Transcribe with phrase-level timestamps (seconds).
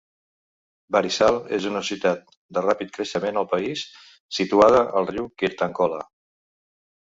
[0.95, 3.85] Barisal és una ciutat de ràpid creixement al país,
[4.39, 6.03] situada al riu Kirtankhola.